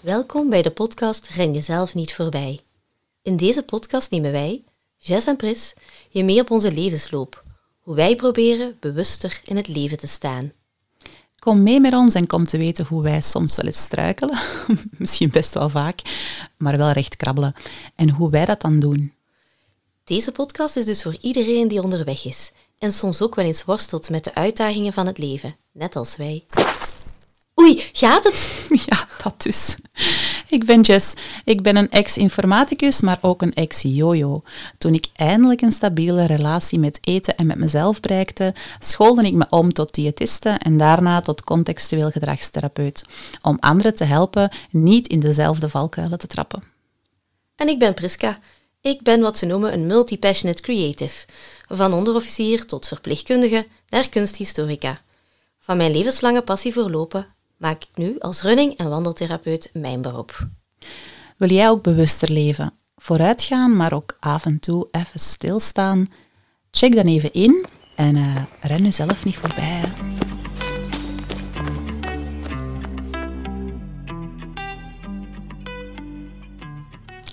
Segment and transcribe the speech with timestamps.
[0.00, 2.60] Welkom bij de podcast Ren jezelf niet voorbij.
[3.22, 4.64] In deze podcast nemen wij,
[4.96, 5.74] Jess en Pris,
[6.10, 7.44] je mee op onze levensloop.
[7.80, 10.52] Hoe wij proberen bewuster in het leven te staan.
[11.38, 14.38] Kom mee met ons en kom te weten hoe wij soms wel eens struikelen.
[14.98, 16.00] Misschien best wel vaak,
[16.56, 17.54] maar wel recht krabbelen.
[17.94, 19.12] En hoe wij dat dan doen.
[20.04, 24.10] Deze podcast is dus voor iedereen die onderweg is en soms ook wel eens worstelt
[24.10, 26.44] met de uitdagingen van het leven, net als wij.
[27.60, 28.48] Oei, gaat het?
[28.86, 29.76] Ja, dat dus.
[30.48, 31.14] Ik ben Jess.
[31.44, 34.42] Ik ben een ex-informaticus, maar ook een ex-jojo.
[34.78, 39.46] Toen ik eindelijk een stabiele relatie met eten en met mezelf bereikte, schoolde ik me
[39.48, 43.04] om tot diëtiste en daarna tot contextueel gedragstherapeut.
[43.42, 46.62] Om anderen te helpen niet in dezelfde valkuilen te trappen.
[47.56, 48.38] En ik ben Priska.
[48.80, 51.26] Ik ben wat ze noemen een multi-passionate creative.
[51.68, 55.00] Van onderofficier tot verpleegkundige naar kunsthistorica.
[55.58, 57.26] Van mijn levenslange passie voor lopen
[57.60, 60.48] maak ik nu als running- en wandeltherapeut mijn beroep.
[61.36, 62.72] Wil jij ook bewuster leven?
[62.96, 66.06] Vooruitgaan, maar ook af en toe even stilstaan?
[66.70, 69.64] Check dan even in en uh, ren jezelf niet voorbij.
[69.64, 69.88] Hè?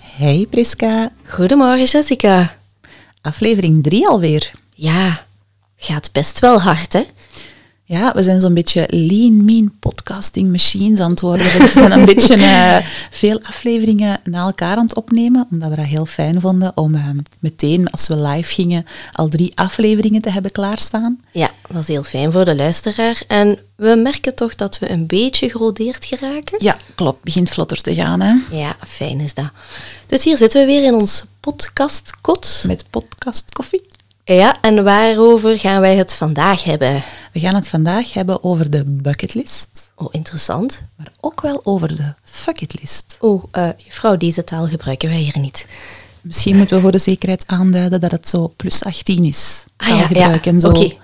[0.02, 1.12] Hey Priska.
[1.24, 2.56] Goedemorgen Jessica.
[3.20, 4.50] Aflevering 3 alweer.
[4.74, 5.24] Ja,
[5.76, 7.04] gaat best wel hard hè?
[7.88, 11.46] Ja, we zijn zo'n beetje lean, mean podcasting machines aan het worden.
[11.46, 12.76] We zijn een beetje uh,
[13.10, 17.08] veel afleveringen na elkaar aan het opnemen, omdat we dat heel fijn vonden om uh,
[17.38, 21.20] meteen, als we live gingen, al drie afleveringen te hebben klaarstaan.
[21.32, 23.22] Ja, dat is heel fijn voor de luisteraar.
[23.28, 26.64] En we merken toch dat we een beetje gerodeerd geraken?
[26.64, 27.22] Ja, klopt.
[27.22, 28.34] Begint vlotter te gaan, hè?
[28.50, 29.50] Ja, fijn is dat.
[30.06, 32.64] Dus hier zitten we weer in ons podcastkot.
[32.66, 33.86] Met podcast koffie.
[34.24, 37.02] Ja, en waarover gaan wij het vandaag hebben?
[37.38, 39.92] We gaan het vandaag hebben over de bucketlist.
[39.94, 40.82] Oh, interessant.
[40.96, 43.16] Maar ook wel over de fucketlist.
[43.20, 45.66] Oh, uh, juffrouw, deze taal gebruiken wij hier niet.
[46.20, 49.64] Misschien moeten we voor de zekerheid aanduiden dat het zo plus 18 is.
[49.76, 50.42] Ah, ja, ja.
[50.42, 50.68] en zo.
[50.68, 50.98] Okay.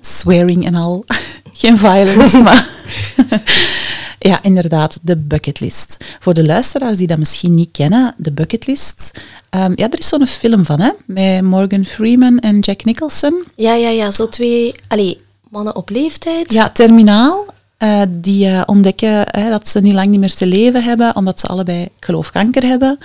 [0.00, 1.04] Swearing en al.
[1.52, 2.68] Geen violence, maar...
[4.22, 5.96] Ja, inderdaad, de bucketlist.
[6.20, 9.20] Voor de luisteraars die dat misschien niet kennen, de bucketlist.
[9.50, 13.44] Um, ja, er is zo'n film van, hè, met Morgan Freeman en Jack Nicholson.
[13.56, 15.18] Ja, ja, ja, zo twee allee,
[15.50, 16.52] mannen op leeftijd.
[16.52, 17.46] Ja, terminaal.
[17.78, 21.40] Uh, die uh, ontdekken hè, dat ze niet lang niet meer te leven hebben, omdat
[21.40, 22.98] ze allebei, ik geloof, kanker hebben.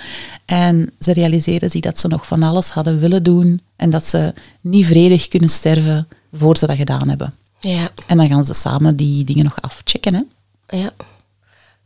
[0.44, 4.34] En ze realiseren zich dat ze nog van alles hadden willen doen en dat ze
[4.60, 7.34] niet vredig kunnen sterven voor ze dat gedaan hebben.
[7.60, 7.88] Ja.
[8.06, 10.22] En dan gaan ze samen die dingen nog afchecken, hè.
[10.78, 10.90] Ja.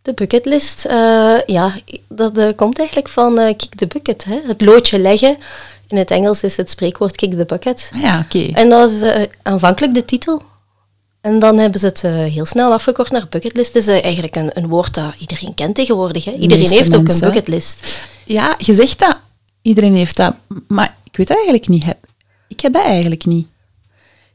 [0.03, 1.73] De bucketlist, uh, ja,
[2.09, 4.41] dat komt eigenlijk van kick the bucket, hè?
[4.47, 5.37] het loodje leggen.
[5.89, 7.91] In het Engels is het spreekwoord kick the bucket.
[7.95, 8.37] Ah, ja, oké.
[8.37, 8.63] Okay.
[8.63, 9.11] En dat was
[9.43, 10.43] aanvankelijk de titel.
[11.21, 13.75] En dan hebben ze het heel snel afgekort naar bucketlist.
[13.75, 16.25] Het is eigenlijk een, een woord dat iedereen kent tegenwoordig.
[16.25, 16.33] Hè?
[16.33, 17.15] Iedereen Meeste heeft mensen.
[17.15, 18.01] ook een bucketlist.
[18.25, 19.17] Ja, je zegt dat.
[19.63, 20.35] Iedereen heeft dat.
[20.69, 21.85] Maar ik weet dat eigenlijk niet.
[22.49, 23.47] Ik heb dat eigenlijk niet.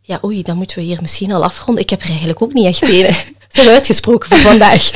[0.02, 1.84] Ja, oei, dan moeten we hier misschien al afronden.
[1.84, 3.16] Ik heb er eigenlijk ook niet echt een.
[3.48, 4.92] Zijn uitgesproken voor vandaag.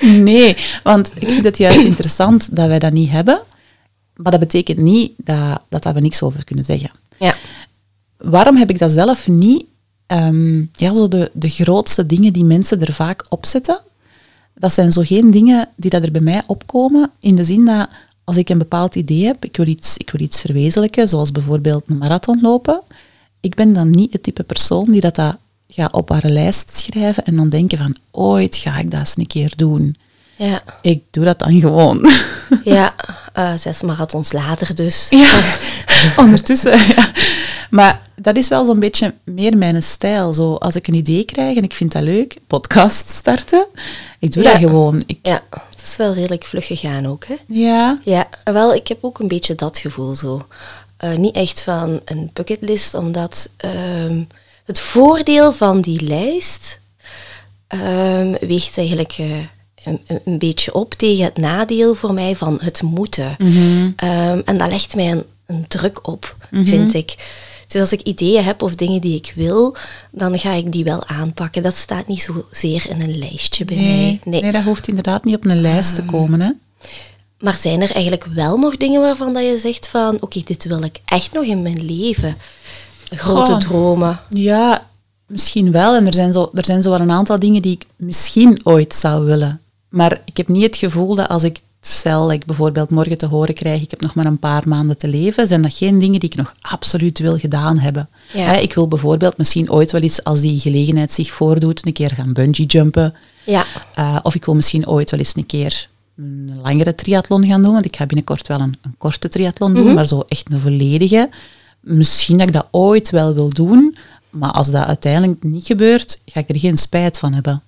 [0.00, 3.42] nee, want ik vind het juist interessant dat wij dat niet hebben.
[4.14, 6.90] Maar dat betekent niet dat, dat, dat we niks over kunnen zeggen.
[7.18, 7.36] Ja.
[8.16, 9.64] Waarom heb ik dat zelf niet?
[10.06, 13.80] Um, ja, zo de, de grootste dingen die mensen er vaak opzetten,
[14.54, 17.88] dat zijn zo geen dingen die dat er bij mij opkomen, in de zin dat
[18.24, 21.84] als ik een bepaald idee heb, ik wil iets, ik wil iets verwezenlijken, zoals bijvoorbeeld
[21.86, 22.80] een marathon lopen,
[23.40, 25.36] ik ben dan niet het type persoon die dat, dat
[25.68, 29.26] ga op haar lijst schrijven en dan denken van ooit ga ik dat eens een
[29.26, 29.96] keer doen.
[30.36, 30.62] Ja.
[30.82, 32.10] Ik doe dat dan gewoon.
[32.64, 32.94] Ja,
[33.38, 35.06] uh, zes marathons later dus.
[35.10, 35.40] Ja,
[36.24, 36.78] ondertussen.
[36.78, 37.12] Ja.
[37.72, 40.32] Maar dat is wel zo'n beetje meer mijn stijl.
[40.32, 43.66] Zo, als ik een idee krijg en ik vind dat leuk, podcast starten,
[44.18, 44.50] ik doe ja.
[44.50, 45.02] dat gewoon.
[45.06, 45.18] Ik...
[45.22, 47.24] Ja, het is wel redelijk vlug gegaan ook.
[47.24, 47.34] Hè?
[47.46, 47.98] Ja.
[48.04, 50.46] Ja, wel, ik heb ook een beetje dat gevoel zo.
[51.04, 53.50] Uh, niet echt van een bucketlist, omdat
[54.04, 54.26] um,
[54.64, 56.80] het voordeel van die lijst
[57.68, 59.26] um, weegt eigenlijk uh,
[59.84, 63.34] een, een, beetje op tegen het nadeel voor mij van het moeten.
[63.38, 63.94] Mm -hmm.
[64.04, 66.68] um, en dat legt mij een, een druk op, mm -hmm.
[66.68, 67.16] vind ik.
[67.72, 69.76] Dus als ik ideeën heb of dingen die ik wil,
[70.10, 71.62] dan ga ik die wel aanpakken.
[71.62, 74.20] Dat staat niet zozeer in een lijstje bij nee, mij.
[74.24, 74.40] Nee.
[74.40, 76.40] nee, dat hoeft inderdaad niet op een lijst te komen.
[76.40, 76.50] Hè?
[77.38, 80.64] Maar zijn er eigenlijk wel nog dingen waarvan dat je zegt van, oké, okay, dit
[80.64, 82.36] wil ik echt nog in mijn leven?
[83.10, 84.20] Grote dromen.
[84.28, 84.86] Ja,
[85.26, 85.94] misschien wel.
[85.94, 88.94] En er zijn, zo, er zijn zo wel een aantal dingen die ik misschien ooit
[88.94, 89.60] zou willen.
[89.88, 93.54] Maar ik heb niet het gevoel dat als ik, stel ik bijvoorbeeld morgen te horen
[93.54, 96.28] krijg, ik heb nog maar een paar maanden te leven, zijn dat geen dingen die
[96.30, 98.08] ik nog absoluut wil gedaan hebben.
[98.32, 98.56] Ja.
[98.56, 102.32] Ik wil bijvoorbeeld misschien ooit wel eens, als die gelegenheid zich voordoet, een keer gaan
[102.32, 103.14] bungee jumpen.
[103.46, 103.64] Ja.
[103.98, 107.72] Uh, of ik wil misschien ooit wel eens een keer een langere triathlon gaan doen,
[107.72, 109.94] want ik ga binnenkort wel een, een korte triathlon doen, Mhm.
[109.94, 111.30] maar zo echt een volledige.
[111.80, 113.96] Misschien dat ik dat ooit wel wil doen,
[114.30, 117.62] maar als dat uiteindelijk niet gebeurt, ga ik er geen spijt van hebben.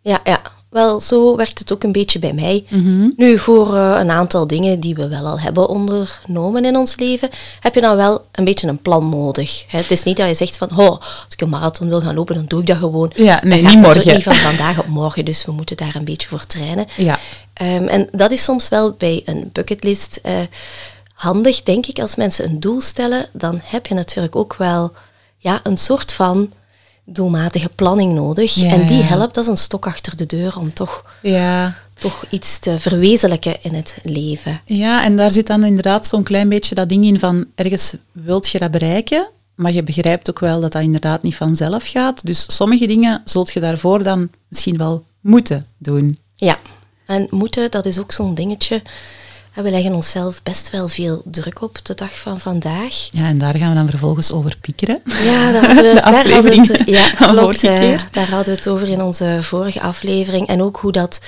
[0.00, 0.40] Ja, ja.
[0.74, 2.64] Wel, zo werkt het ook een beetje bij mij.
[2.68, 3.10] Mhm.
[3.16, 7.28] Nu, voor eh, een aantal dingen die we wel al hebben ondernomen in ons leven,
[7.60, 9.64] heb je dan wel een beetje een plan nodig.
[9.68, 9.78] Hè.
[9.78, 12.34] Het is niet dat je zegt van, oh, als ik een marathon wil gaan lopen,
[12.34, 13.12] dan doe ik dat gewoon.
[13.14, 14.14] Ja, nee, niet morgen.
[14.14, 16.86] niet van vandaag op morgen, dus we moeten daar een beetje voor trainen.
[16.96, 17.18] Ja.
[17.52, 20.32] Ehm, en dat is soms wel bij een bucketlist eh,
[21.14, 21.98] handig, denk ik.
[21.98, 24.92] Als mensen een doel stellen, dan heb je natuurlijk ook wel
[25.38, 26.52] ja, een soort van
[27.04, 28.54] doelmatige planning nodig.
[28.54, 31.76] Ja, en die helpt als een stok achter de deur om toch, Ja.
[31.98, 34.60] toch iets te verwezenlijken in het leven.
[34.64, 38.48] ja, en daar zit dan inderdaad zo'n klein beetje dat ding in van ergens wilt
[38.48, 42.26] je dat bereiken, maar je begrijpt ook wel dat dat inderdaad niet vanzelf gaat.
[42.26, 46.18] Dus sommige dingen zult je daarvoor dan misschien wel moeten doen.
[46.36, 46.58] Ja,
[47.06, 48.82] en moeten, dat is ook zo'n dingetje.
[49.54, 53.08] En We leggen onszelf best wel veel druk op de dag van vandaag.
[53.12, 55.02] Ja, en daar gaan we dan vervolgens over piekeren.
[55.04, 58.08] Ja, daar hadden we, De daar hadden we aflevering het, ja, klopt, vorige eh, keer.
[58.12, 60.46] daar hadden we het over in onze vorige aflevering.
[60.46, 61.20] En ook hoe dat,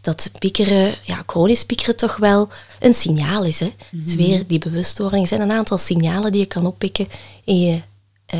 [0.00, 2.48] dat piekeren, ja, chronisch piekeren toch wel
[2.80, 3.60] een signaal is.
[3.60, 3.72] Hè?
[3.90, 4.16] Het is Mhm.
[4.26, 5.22] weer die bewustwording.
[5.22, 7.08] Er zijn een aantal signalen die je kan oppikken
[7.44, 7.80] in je,
[8.26, 8.38] eh,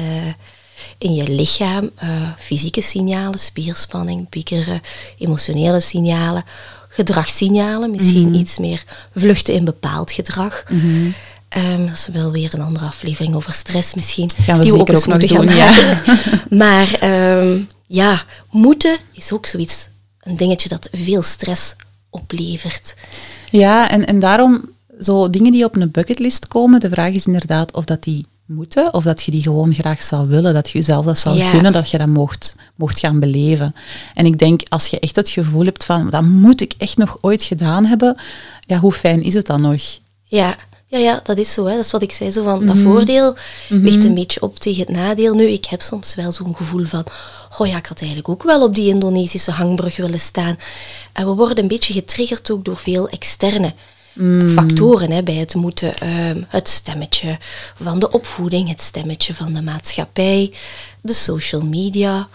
[0.98, 1.90] in je lichaam.
[1.96, 4.80] Eh, fysieke signalen, spierspanning, piekeren,
[5.18, 6.44] emotionele signalen,
[6.96, 7.90] gedragssignalen.
[7.90, 8.38] Misschien Mhm.
[8.38, 8.84] iets meer
[9.14, 10.64] vluchten in bepaald gedrag.
[11.48, 14.31] Ehm, dat is wel weer een andere aflevering over stress misschien.
[14.40, 15.70] Gaan we die zeker eens ook nog moeten gaan doen, ja.
[15.70, 16.02] maken.
[16.58, 19.88] Maar ehm, ja, moeten is ook zoiets,
[20.20, 21.75] een dingetje dat veel stress
[22.10, 22.94] oplevert.
[23.50, 24.70] Ja, en, en daarom,
[25.00, 28.94] zo dingen die op een bucketlist komen, de vraag is inderdaad of dat die moeten,
[28.94, 31.50] of dat je die gewoon graag zou willen, dat je jezelf dat zou Ja.
[31.50, 33.75] gunnen, dat je dat mocht, mocht gaan beleven.
[34.14, 37.19] En ik denk, als je echt het gevoel hebt van, dat moet ik echt nog
[37.20, 38.16] ooit gedaan hebben,
[38.66, 39.82] ja, hoe fijn is het dan nog?
[40.25, 40.56] Ja,
[40.87, 41.64] ja, ja dat is zo.
[41.66, 41.75] Hè.
[41.76, 42.66] Dat is wat ik zei, zo van Mhm.
[42.66, 43.37] dat voordeel
[43.69, 45.34] weegt een beetje op tegen het nadeel.
[45.34, 47.04] Nu, ik heb soms wel zo'n gevoel van,
[47.58, 50.56] oh ja, ik had eigenlijk ook wel op die Indonesische hangbrug willen staan.
[51.12, 53.72] En we worden een beetje getriggerd ook door veel externe
[54.16, 54.48] Mm.
[54.48, 55.94] factoren hè, bij het moeten.
[55.94, 57.38] Ehm, het stemmetje
[57.82, 60.52] van de opvoeding, het stemmetje van de maatschappij,
[61.02, 62.28] de social media.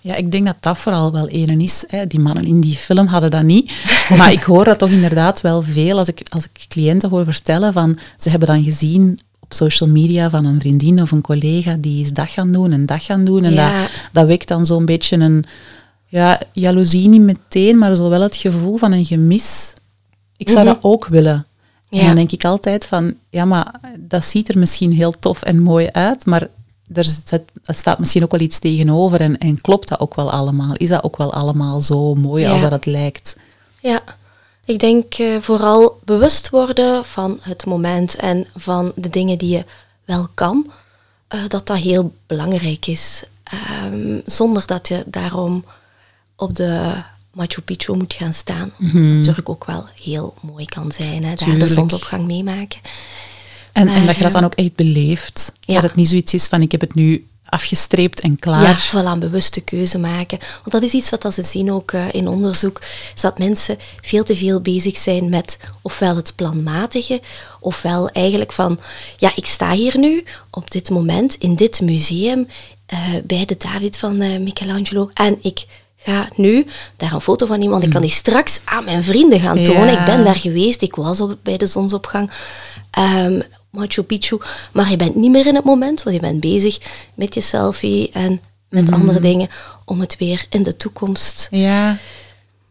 [0.00, 1.84] Ja, ik denk dat dat vooral wel ene is.
[1.86, 2.06] Hè.
[2.06, 3.72] Die mannen in die film hadden dat niet.
[4.18, 7.72] Maar ik hoor dat toch inderdaad wel veel als ik, als ik cliënten hoor vertellen
[7.72, 12.00] van ze hebben dan gezien op social media van een vriendin of een collega die
[12.00, 13.44] is dat gaan doen en dat gaan doen.
[13.44, 13.80] En Ja.
[13.80, 15.44] dat, dat wekt dan zo'n beetje een
[16.06, 19.74] ja, jaloezie niet meteen, maar zo wel het gevoel van een gemis.
[20.36, 20.74] Ik zou Mhm.
[20.74, 21.46] dat ook willen.
[21.88, 22.06] En Ja.
[22.06, 25.88] dan denk ik altijd van, ja, maar dat ziet er misschien heel tof en mooi
[25.90, 26.48] uit, maar
[26.94, 30.30] er, zit, er staat misschien ook wel iets tegenover en, en klopt dat ook wel
[30.32, 30.72] allemaal?
[30.74, 32.50] Is dat ook wel allemaal zo mooi Ja.
[32.52, 33.36] als dat het lijkt?
[33.80, 34.00] Ja,
[34.64, 39.64] ik denk eh, vooral bewust worden van het moment en van de dingen die je
[40.04, 40.70] wel kan,
[41.28, 43.24] eh, dat dat heel belangrijk is.
[43.42, 45.64] Ehm, zonder dat je daarom
[46.36, 46.92] op de
[47.36, 48.72] Machu Picchu moet gaan staan.
[48.78, 52.78] Wat natuurlijk ook wel heel mooi kan zijn, hè, daar de zonsopgang meemaken.
[53.72, 55.52] En, Maar, en dat je dat dan eh, ook echt beleeft.
[55.60, 55.74] ja.
[55.74, 58.62] Dat het niet zoiets is van, ik heb het nu afgestreept en klaar.
[58.62, 60.38] Ja, wel een bewuste keuze maken.
[60.38, 62.80] Want dat is iets wat ze zien ook eh, in onderzoek,
[63.14, 67.20] is dat mensen veel te veel bezig zijn met ofwel het planmatige,
[67.60, 68.80] ofwel eigenlijk van,
[69.16, 72.48] ja, ik sta hier nu op dit moment in dit museum
[72.86, 75.66] eh, bij de David van Michelangelo en ik
[76.06, 79.62] ga nu daar een foto van iemand, ik kan die straks aan mijn vrienden gaan
[79.62, 79.92] tonen.
[79.92, 79.98] Ja.
[79.98, 82.30] Ik ben daar geweest, ik was op, bij de zonsopgang.
[82.90, 84.38] Ehm, Machu Picchu,
[84.72, 86.78] maar je bent niet meer in het moment, want je bent bezig
[87.14, 89.48] met je selfie en met andere dingen
[89.84, 91.48] om het weer in de toekomst.
[91.50, 91.98] Ja,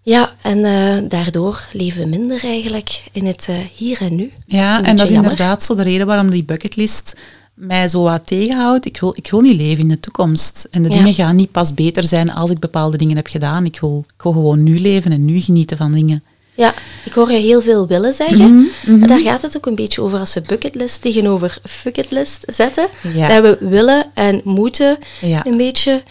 [0.01, 4.31] Ja, en eh, daardoor leven we minder eigenlijk in het eh, hier en nu.
[4.45, 5.31] ja en dat is jammer.
[5.31, 7.15] inderdaad zo de reden waarom die bucketlist
[7.55, 8.85] mij zo wat tegenhoudt.
[8.85, 10.67] Ik wil, ik wil niet leven in de toekomst.
[10.71, 10.95] En de Ja.
[10.95, 13.65] dingen gaan niet pas beter zijn als ik bepaalde dingen heb gedaan.
[13.65, 16.23] Ik wil, ik wil gewoon nu leven en nu genieten van dingen.
[16.53, 16.73] Ja,
[17.05, 18.71] ik hoor je heel veel willen zeggen.
[18.85, 22.87] En daar gaat het ook een beetje over als we bucketlist tegenover fucketlist zetten.
[23.13, 23.27] Ja.
[23.27, 25.45] Dat we willen en moeten Ja.
[25.45, 26.03] een beetje.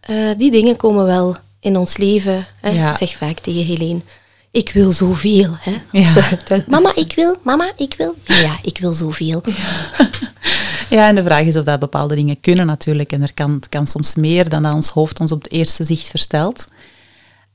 [0.00, 2.46] eh, die dingen komen wel in ons leven.
[2.60, 2.70] Hè?
[2.70, 2.90] Ja.
[2.90, 4.00] Ik zeg vaak tegen Helene,
[4.50, 5.50] ik wil zoveel.
[5.60, 5.74] Hè?
[5.92, 6.62] Ja.
[6.66, 8.14] Mama, ik wil, mama, ik wil.
[8.24, 9.42] Ja, ja, ik wil zoveel.
[9.46, 10.10] Ja,
[11.00, 13.12] en de vraag is of dat bepaalde dingen kunnen natuurlijk.
[13.12, 16.08] En er kan, kan soms meer dan dat ons hoofd ons op het eerste zicht
[16.08, 16.66] vertelt.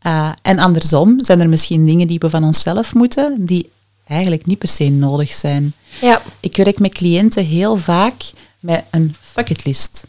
[0.03, 3.69] Uh, en andersom zijn er misschien dingen die we van onszelf moeten, die
[4.07, 5.73] eigenlijk niet per se nodig zijn.
[6.01, 6.21] Ja.
[6.39, 10.05] Ik werk met cliënten heel vaak met een bucketlist.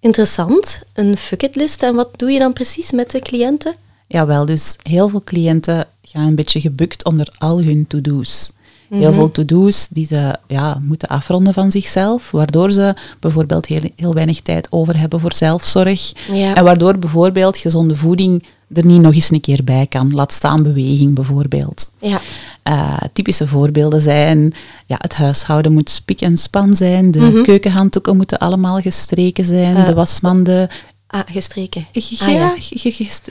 [0.00, 1.82] Interessant, een bucketlist.
[1.82, 3.74] En wat doe je dan precies met de cliënten?
[4.08, 8.52] Jawel, dus heel veel cliënten gaan een beetje gebukt onder al hun to-do's.
[8.90, 14.14] Heel veel to-do's die ze ja, moeten afronden van zichzelf, waardoor ze bijvoorbeeld heel, heel
[14.14, 16.12] weinig tijd over hebben voor zelfzorg.
[16.32, 16.54] Ja.
[16.54, 20.12] En waardoor bijvoorbeeld gezonde voeding er niet nog eens een keer bij kan.
[20.14, 21.90] Laat staan beweging bijvoorbeeld.
[22.00, 22.20] Ja.
[22.68, 24.52] Uh, typische voorbeelden zijn,
[24.86, 27.42] ja, het huishouden moet spik en span zijn, de Mhm.
[27.42, 30.68] keukenhanddoeken moeten allemaal gestreken zijn, Eh, de wasmanden...
[31.06, 31.86] Ah, gestreken.
[31.92, 32.56] Ja, Ah,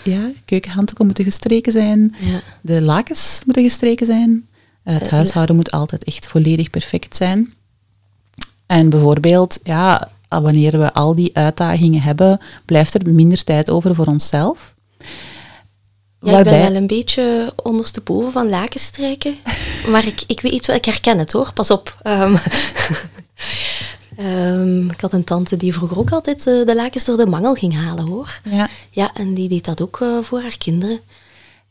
[0.03, 0.31] ja.
[0.45, 2.39] keukenhanddoeken moeten gestreken zijn, Ja.
[2.61, 4.45] de lakens moeten gestreken zijn,
[4.93, 7.53] het Eh, huishouden moet altijd echt volledig perfect zijn.
[8.65, 14.05] En bijvoorbeeld, ja, wanneer we al die uitdagingen hebben, blijft er minder tijd over voor
[14.05, 14.75] onszelf.
[16.21, 19.35] Ja, ik ben wel een beetje ondersteboven van lakens strijken.
[19.91, 21.97] Maar ik, ik weet wel, ik herken het hoor, pas op.
[22.01, 22.35] Ehm,
[24.17, 27.53] ehm, ik had een tante die vroeger ook altijd eh, de lakens door de mangel
[27.53, 28.39] ging halen hoor.
[28.49, 30.99] Ja, Ja, en die deed dat ook eh, voor haar kinderen.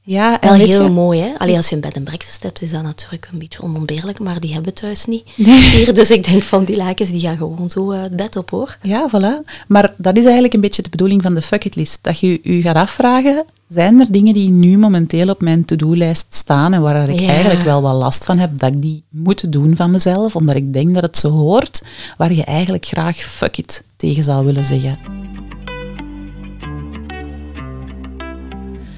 [0.07, 1.29] Ja en Wel heel je- mooi hè.
[1.39, 4.41] Allee, als je een bed en breakfast hebt, is dat natuurlijk een beetje onontbeerlijk, maar
[4.41, 5.25] die hebben thuis niet.
[5.37, 5.59] Nee.
[5.77, 8.51] Hier, dus ik denk van die lakens, die gaan gewoon zo eh, het bed op
[8.51, 8.79] hoor.
[8.83, 9.51] Ja, voilà.
[9.69, 11.99] Maar dat is eigenlijk een beetje de bedoeling van de fuck list.
[12.03, 16.73] Dat je je gaat afvragen, zijn er dingen die nu momenteel op mijn to-do-lijst staan
[16.73, 17.29] en waar ik Ja.
[17.29, 20.73] eigenlijk wel wat last van heb, dat ik die moet doen van mezelf, omdat ik
[20.73, 21.83] denk dat het zo hoort,
[22.17, 24.99] waar je eigenlijk graag fuck it tegen zou willen zeggen.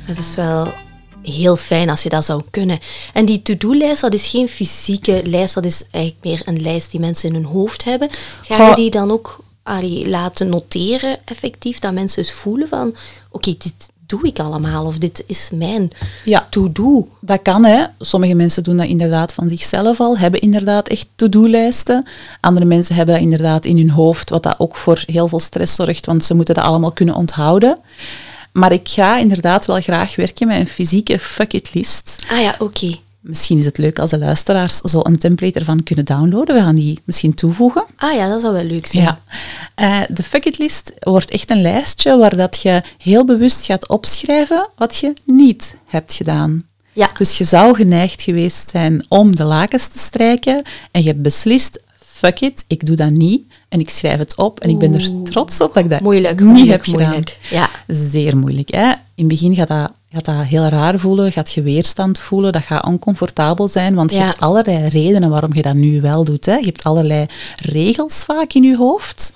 [0.04, 0.68] Het is wel
[1.32, 2.78] heel fijn als je dat zou kunnen.
[3.12, 7.00] En die to-do-lijst, dat is geen fysieke lijst, dat is eigenlijk meer een lijst die
[7.00, 8.08] mensen in hun hoofd hebben.
[8.42, 12.94] Ga je die dan ook allee, laten noteren, effectief, dat mensen dus voelen van,
[13.30, 13.74] oké, dit
[14.06, 15.90] doe ik allemaal, of dit is mijn
[16.24, 16.46] Ja.
[16.50, 17.08] to-do.
[17.20, 17.84] Dat kan, hè.
[17.98, 22.06] Sommige mensen doen dat inderdaad van zichzelf al, hebben inderdaad echt to-do-lijsten.
[22.40, 25.74] Andere mensen hebben dat inderdaad in hun hoofd, wat dat ook voor heel veel stress
[25.74, 27.78] zorgt, want ze moeten dat allemaal kunnen onthouden.
[28.56, 32.24] Maar ik ga inderdaad wel graag werken met een fysieke fuck-it-list.
[32.30, 32.98] Ah ja, oké.
[33.20, 36.54] Misschien is het leuk als de luisteraars zo een template ervan kunnen downloaden.
[36.54, 37.84] We gaan die misschien toevoegen.
[37.96, 39.02] Ah ja, dat zou wel leuk zijn.
[39.02, 39.20] Ja.
[39.74, 44.68] Eh, de fuck-it list wordt echt een lijstje waar dat je heel bewust gaat opschrijven
[44.76, 46.60] wat je niet hebt gedaan.
[46.92, 47.10] Ja.
[47.18, 51.82] Dus je zou geneigd geweest zijn om de lakens te strijken en je hebt beslist,
[52.16, 53.42] fuck it, ik doe dat niet.
[53.68, 56.38] En ik schrijf het op en ik ben er trots op dat ik dat Moeilijk,
[56.40, 57.08] niet moeilijk, heb gedaan.
[57.08, 57.38] moeilijk.
[57.50, 57.70] Ja.
[57.86, 58.70] Zeer moeilijk.
[58.70, 58.88] Hè?
[58.90, 62.62] In het begin gaat dat, gaat dat heel raar voelen, gaat je weerstand voelen, dat
[62.62, 66.46] gaat oncomfortabel zijn, want je hebt allerlei redenen waarom je dat nu wel doet.
[66.46, 66.54] Hè?
[66.54, 69.32] Je hebt allerlei regels vaak in je hoofd,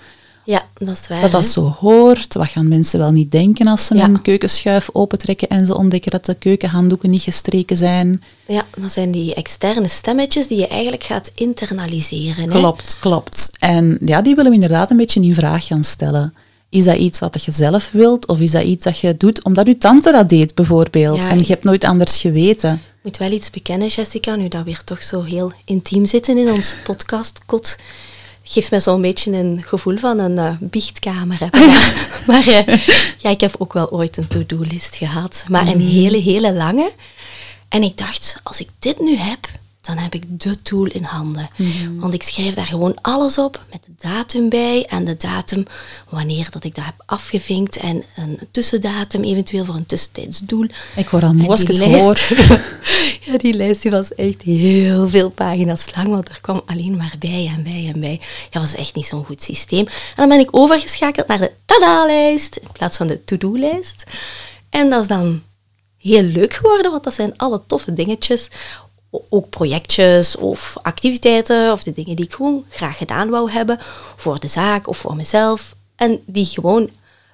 [0.51, 1.21] ja, dat is waar.
[1.21, 1.51] dat dat hè.
[1.51, 2.35] zo hoort.
[2.35, 4.05] Wat gaan mensen wel niet denken als ze Ja.
[4.05, 8.23] een keukenschuif opentrekken en ze ontdekken dat de keukenhanddoeken niet gestreken zijn?
[8.47, 12.51] Ja, dat zijn die externe stemmetjes die je eigenlijk gaat internaliseren.
[12.51, 12.59] Hè?
[12.59, 13.51] Klopt, klopt.
[13.59, 16.35] En ja, die willen we inderdaad een beetje in vraag gaan stellen.
[16.69, 19.67] Is dat iets wat je zelf wilt, of is dat iets dat je doet omdat
[19.67, 21.17] je tante dat deed, bijvoorbeeld?
[21.17, 22.73] Ja, en je hebt nooit anders geweten.
[22.73, 26.39] Ik moet wel iets bekennen, Jessica, nu dat we hier toch zo heel intiem zitten
[26.39, 27.77] in ons podcastkot.
[28.53, 31.39] Geeft mij zo'n beetje een gevoel van een eh, biechtkamer.
[31.41, 31.47] Hè.
[32.27, 32.87] Maar, maar eh,
[33.19, 36.93] ja, ik heb ook wel ooit een to-do-list gehad, maar een hele, hele lange.
[37.69, 39.39] En ik dacht, als ik dit nu heb,
[39.95, 41.49] dan heb ik de tool in handen.
[41.99, 45.65] Want ik schrijf daar gewoon alles op met de datum bij en de datum
[46.09, 50.67] wanneer dat ik dat heb afgevinkt en een tussendatum eventueel voor een tussentijds doel.
[50.97, 52.39] Ik word al moe als ik die het lijst- hoor.
[53.27, 57.15] ja, die lijst die was echt heel veel pagina's lang, want er kwam alleen maar
[57.19, 58.21] bij en bij en bij.
[58.51, 59.87] Ja, was echt niet zo'n goed systeem.
[59.87, 64.05] En dan ben ik overgeschakeld naar de tada-lijst in plaats van de to-do-lijst.
[64.71, 65.43] En dat is dan
[65.99, 68.49] heel leuk geworden, want dat zijn alle toffe dingetjes.
[69.29, 73.79] Ook projectjes of activiteiten of de dingen die ik gewoon graag gedaan wou hebben
[74.17, 75.75] voor de zaak of voor mezelf.
[75.97, 76.91] En die gewoon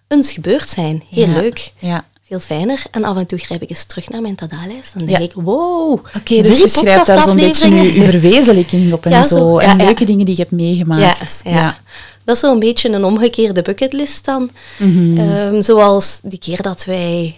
[0.08, 1.02] eens gebeurd zijn.
[1.10, 1.72] Heel Ja, leuk.
[1.78, 2.04] Ja.
[2.28, 2.82] Veel fijner.
[2.90, 4.98] En af en toe grijp ik eens terug naar mijn tada-lijst.
[4.98, 5.18] Dan Ja.
[5.18, 5.92] denk ik, wow.
[5.92, 9.58] Oké, dus je schrijft daar zo'n beetje je, je verwezenlijking op en zo.
[9.58, 11.40] en leuke dingen die je hebt meegemaakt.
[11.44, 11.78] Ja, ja.
[12.24, 14.50] Dat is zo'n beetje een omgekeerde bucketlist dan.
[14.78, 15.18] Mhm.
[15.18, 17.36] Ehm, zoals die keer dat wij,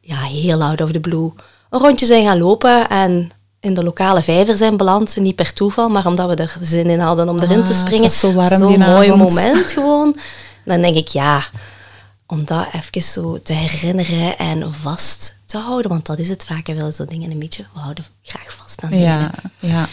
[0.00, 1.30] ja, heel out of the blue,
[1.70, 3.30] een rondje zijn gaan lopen en
[3.60, 5.16] in de lokale vijver zijn beland.
[5.16, 7.80] Niet per toeval, maar omdat we er zin in hadden om erin Ah, te het
[7.80, 8.10] springen.
[8.10, 10.16] zo Zo'n die mooi moment gewoon.
[10.64, 11.44] Dan denk ik, ja,
[12.26, 15.90] om dat even zo te herinneren en vast te houden.
[15.90, 18.90] Want dat is het vaak, wel zo dingen een beetje, we houden graag vast aan
[18.90, 19.04] dingen.
[19.06, 19.88] Ja, ja.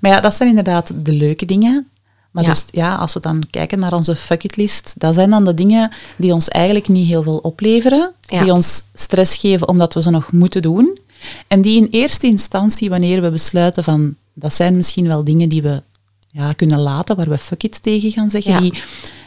[0.00, 1.86] Maar ja, dat zijn inderdaad de leuke dingen.
[2.30, 2.48] Maar Ja.
[2.48, 5.90] dus ja, als we dan kijken naar onze fuck list, dat zijn dan de dingen
[6.16, 8.42] die ons eigenlijk niet heel veel opleveren, Ja.
[8.42, 10.98] die ons stress geven omdat we ze nog moeten doen.
[11.48, 15.62] En die in eerste instantie, wanneer we besluiten van, dat zijn misschien wel dingen die
[15.62, 15.82] we
[16.30, 18.60] ja, kunnen laten, waar we fuck it tegen gaan zeggen, Ja.
[18.60, 18.82] die,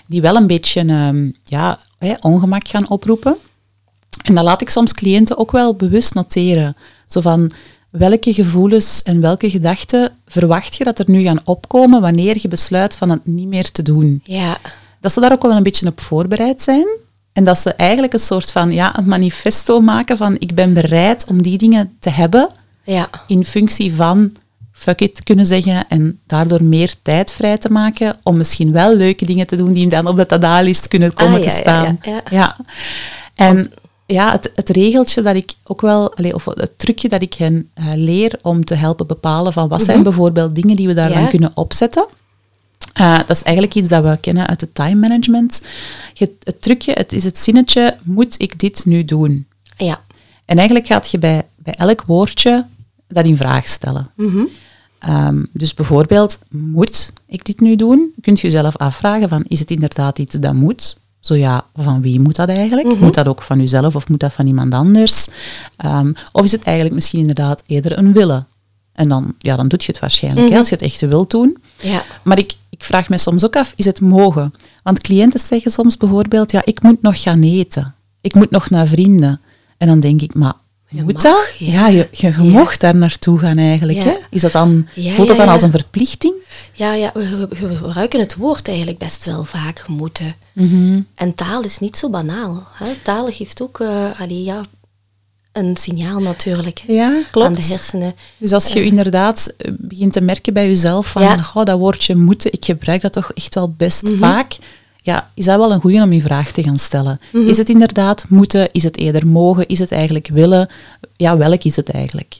[0.08, 1.80] die wel een beetje ehm, ja,
[2.22, 3.36] ongemak gaan oproepen.
[4.24, 6.76] En dat laat ik soms cliënten ook wel bewust noteren.
[7.08, 7.52] Zo van,
[7.90, 12.96] welke gevoelens en welke gedachten verwacht je dat er nu gaan opkomen wanneer je besluit
[12.96, 14.22] van het niet meer te doen?
[14.24, 14.58] Ja.
[15.00, 16.88] Dat ze daar ook wel een beetje op voorbereid zijn.
[17.36, 21.26] En dat ze eigenlijk een soort van ja, een manifesto maken van ik ben bereid
[21.30, 22.50] om die dingen te hebben
[22.84, 23.08] Ja.
[23.28, 24.32] in functie van
[24.72, 29.26] fuck it kunnen zeggen en daardoor meer tijd vrij te maken om misschien wel leuke
[29.26, 32.00] dingen te doen die dan op de tada-list kunnen komen Ah, ja, te staan.
[32.32, 32.56] ja.
[33.36, 33.72] En
[34.06, 37.86] ja, het, het regeltje dat ik ook wel, of het trucje dat ik hen eh,
[37.96, 41.20] leer om te helpen bepalen van wat zijn bijvoorbeeld dingen die we daar Mhm.
[41.20, 42.06] Dan kunnen opzetten.
[42.96, 45.62] Eh, dat is eigenlijk iets dat we kennen uit het time management.
[46.14, 49.48] Je- het trucje, het is het zinnetje, moet ik dit nu doen?
[49.78, 50.02] Ja.
[50.46, 52.66] En eigenlijk gaat je bij, bij elk woordje
[53.08, 54.10] dat in vraag stellen.
[55.00, 58.14] Ehm, dus bijvoorbeeld, moet ik dit nu doen?
[58.22, 60.98] Kunt je jezelf afvragen van, is het inderdaad iets dat moet?
[61.20, 63.00] Zo ja, van wie moet dat eigenlijk?
[63.00, 65.28] Moet dat ook van jezelf of moet dat van iemand anders?
[65.78, 68.48] Ehm, of is het eigenlijk misschien inderdaad eerder een willen?
[68.94, 71.58] En dan, ja, dan doe je het waarschijnlijk, hè, als je het echt wilt doen.
[71.82, 72.04] Ja.
[72.24, 74.52] Maar ik, ik vraag me soms ook af, is het mogen?
[74.84, 77.96] Want cliënten zeggen soms bijvoorbeeld, ja, ik moet nog gaan eten.
[78.22, 79.42] Ik moet nog naar vrienden.
[79.78, 80.54] En dan denk ik, maar
[80.88, 81.48] Je moet mag, dat?
[81.60, 81.72] ja.
[81.72, 83.98] Ja, je, je, je mocht daar naartoe gaan eigenlijk.
[83.98, 84.04] Ja.
[84.04, 84.16] Hè?
[84.30, 86.34] Is dat dan, voelt dat dan als een verplichting?
[86.74, 90.36] Ja, ja we, we- we gebruiken het woord eigenlijk best wel vaak, moeten.
[90.54, 91.02] Mhm.
[91.16, 92.68] En taal is niet zo banaal.
[92.74, 92.94] Hè?
[93.04, 94.62] Taal geeft ook eh, allee, ja,
[95.56, 97.70] een signaal natuurlijk Ja, aan de klopt.
[97.70, 98.16] hersenen.
[98.38, 101.64] Dus als je inderdaad eh, begint te merken bij jezelf van, Ja.
[101.64, 104.18] dat woordje moeten, ik gebruik dat toch echt wel best Mhm.
[104.18, 104.58] vaak.
[105.02, 107.20] Ja, is dat wel een goede om je vraag te gaan stellen?
[107.32, 107.48] Mhm.
[107.48, 108.72] Is het inderdaad moeten?
[108.72, 109.68] Is het eerder mogen?
[109.68, 110.70] Is het eigenlijk willen?
[111.18, 112.40] Ja, welk is het eigenlijk?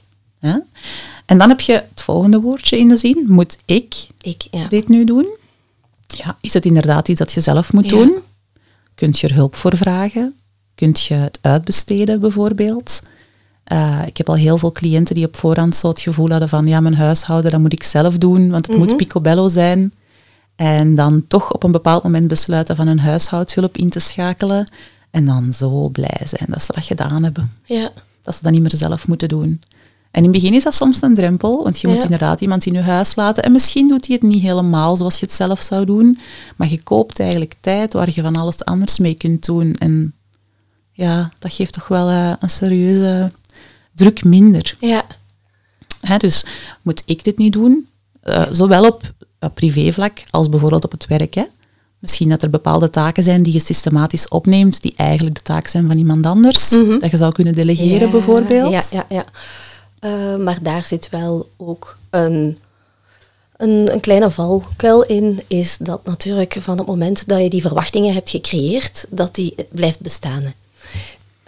[1.26, 3.24] En dan heb je het volgende woordje in de zin.
[3.28, 4.66] Moet ik Ik, ja.
[4.68, 5.26] dit nu doen?
[6.06, 8.14] Ja, is het inderdaad iets dat je zelf moet doen?
[8.94, 10.34] Kunt je er hulp voor vragen?
[10.76, 13.02] Kunt je het uitbesteden bijvoorbeeld?
[13.64, 16.66] Eh, ik heb al heel veel cliënten die op voorhand zo het gevoel hadden van
[16.66, 19.92] ja, mijn huishouden, dat moet ik zelf doen, want het moet picobello zijn.
[20.56, 24.70] En dan toch op een bepaald moment besluiten van een huishoudhulp in te schakelen.
[25.10, 27.52] En dan zo blij zijn dat ze dat gedaan hebben.
[27.64, 27.90] ja.
[28.22, 29.60] Dat ze dat niet meer zelf moeten doen.
[30.10, 32.02] En in het begin is dat soms een drempel, want je moet Ja.
[32.02, 33.42] inderdaad iemand in je huis laten.
[33.42, 36.18] En misschien doet hij het niet helemaal zoals je het zelf zou doen.
[36.56, 39.74] Maar je koopt eigenlijk tijd waar je van alles anders mee kunt doen.
[39.74, 40.14] En
[40.96, 43.32] ja, dat geeft toch wel eh, een serieuze
[43.94, 44.76] druk minder.
[44.80, 45.04] ja.
[46.00, 46.44] Hè, dus
[46.82, 47.88] moet ik dit nu doen?
[48.22, 49.12] Eh, zowel op,
[49.54, 51.34] privévlak als bijvoorbeeld op het werk.
[51.34, 51.44] Hè?
[51.98, 55.86] Misschien dat er bepaalde taken zijn die je systematisch opneemt, die eigenlijk de taak zijn
[55.86, 56.68] van iemand anders.
[57.00, 58.70] Dat je zou kunnen delegeren Ja, bijvoorbeeld.
[58.70, 59.24] Ja, ja, ja.
[59.98, 62.58] Eh, maar daar zit wel ook een,
[63.56, 68.14] een, een kleine valkuil in, is dat natuurlijk van het moment dat je die verwachtingen
[68.14, 70.54] hebt gecreëerd, dat die blijft bestaan.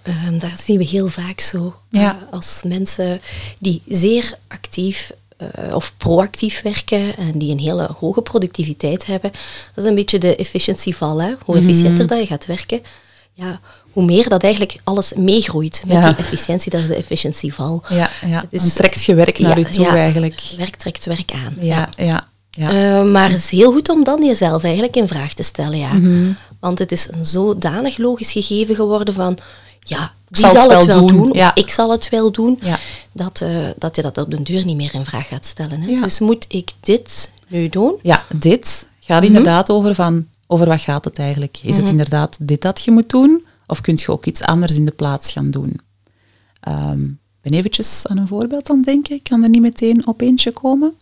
[0.09, 1.75] Ehm, daar zien we heel vaak zo.
[1.91, 2.17] Ja.
[2.27, 3.21] eh, als mensen
[3.59, 9.31] die zeer actief eh, of proactief werken en die een hele hoge productiviteit hebben,
[9.75, 11.21] dat is een beetje de efficiëntieval.
[11.23, 11.33] Hè?
[11.45, 12.83] Hoe efficiënter dat je gaat werken,
[13.33, 13.61] ja,
[13.93, 16.07] hoe meer dat eigenlijk alles meegroeit met Ja.
[16.09, 16.71] die efficiëntie.
[16.71, 17.83] Dat is de efficiëntieval.
[17.89, 18.45] Ja, ja.
[18.51, 19.95] Dus- dan trekt je werk naar Ja, je toe ja.
[19.97, 20.41] eigenlijk.
[20.57, 21.57] Werk trekt werk aan.
[21.61, 22.71] Ja, ja, ja.
[22.71, 25.93] Eh, maar het is heel goed om dan jezelf eigenlijk in vraag te stellen, ja.
[25.93, 26.33] Mhm.
[26.61, 29.39] Want het is een zodanig logisch gegeven geworden van,
[29.89, 31.49] ja, die zal zal, het wel doen, doen, ja.
[31.49, 32.79] of ik zal het wel doen, Ja.
[33.13, 35.81] dat, eh, dat je dat op den duur niet meer in vraag gaat stellen.
[35.81, 35.91] Hè?
[35.91, 36.01] Ja.
[36.03, 37.95] Dus moet ik dit nu doen?
[38.03, 39.27] Ja, dit gaat Mhm.
[39.27, 41.59] inderdaad over van, over wat gaat het eigenlijk?
[41.63, 43.45] Is het inderdaad dit dat je moet doen?
[43.67, 45.81] Of kun je ook iets anders in de plaats gaan doen?
[46.61, 49.17] Ik ben eventjes aan een voorbeeld aan denken.
[49.17, 50.95] Ik kan er niet meteen op eentje komen.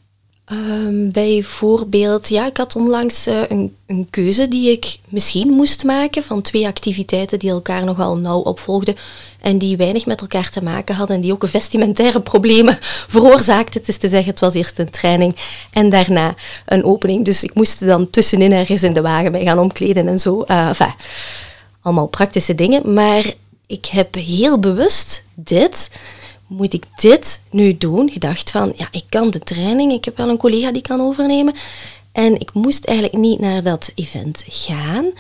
[0.47, 6.23] Ehm, bijvoorbeeld, ja, ik had onlangs eh, een, een keuze die ik misschien moest maken
[6.23, 8.97] van twee activiteiten die elkaar nogal nauw opvolgden
[9.41, 12.79] en die weinig met elkaar te maken hadden en die ook vestimentaire problemen
[13.15, 13.81] veroorzaakten.
[13.81, 15.37] Het is te zeggen, het was eerst een training
[15.71, 16.35] en daarna
[16.67, 17.25] een opening.
[17.25, 20.43] Dus ik moest dan tussenin ergens in de wagen bij gaan omkleden en zo.
[20.43, 20.71] Eh,
[21.83, 22.95] allemaal praktische dingen.
[22.95, 23.25] Maar
[23.67, 25.91] ik heb heel bewust dit,
[26.47, 28.11] moet ik dit nu doen?
[28.11, 31.55] Gedacht van, ja, ik kan de training, ik heb wel een collega die kan overnemen.
[32.13, 35.11] En ik moest eigenlijk niet naar dat event gaan.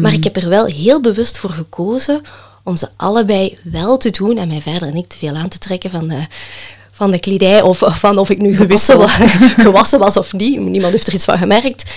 [0.00, 2.22] Maar ik heb er wel heel bewust voor gekozen
[2.62, 5.90] om ze allebei wel te doen en mij verder niet te veel aan te trekken
[5.90, 6.26] van de,
[6.90, 9.12] van de kledij of van of ik nu gewassen was,
[9.66, 10.60] gewassen was of niet.
[10.60, 11.90] Niemand heeft er iets van gemerkt.